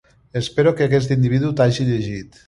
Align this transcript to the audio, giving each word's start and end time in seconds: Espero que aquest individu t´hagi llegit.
Espero 0.39 0.71
que 0.79 0.87
aquest 0.89 1.13
individu 1.15 1.51
t´hagi 1.61 1.85
llegit. 1.91 2.39